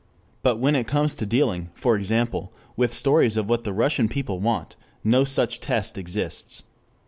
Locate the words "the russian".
3.65-4.09